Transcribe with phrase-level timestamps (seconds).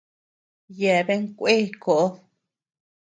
[0.79, 1.53] Yeaben kué
[1.83, 2.11] koʼod.